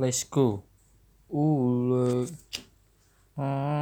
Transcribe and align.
let's 0.00 0.24
go 0.24 0.64
Ooh, 1.32 2.26
look. 2.26 2.30
Uh. 3.38 3.79